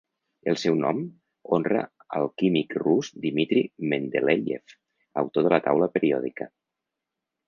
El 0.51 0.55
seu 0.59 0.75
nom 0.83 1.01
honra 1.57 1.83
al 2.19 2.23
químic 2.41 2.73
rus 2.83 3.11
Dmitri 3.25 3.63
Mendeléiev, 3.91 4.75
autor 5.23 5.45
de 5.49 5.53
la 5.55 5.61
taula 5.69 5.89
periòdica. 5.99 6.49